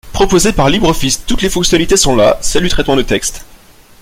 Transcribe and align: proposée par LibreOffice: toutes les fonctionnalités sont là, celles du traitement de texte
proposée 0.13 0.51
par 0.51 0.67
LibreOffice: 0.71 1.27
toutes 1.27 1.43
les 1.43 1.49
fonctionnalités 1.51 1.95
sont 1.95 2.15
là, 2.15 2.39
celles 2.41 2.63
du 2.63 2.69
traitement 2.69 2.95
de 2.95 3.03
texte 3.03 3.45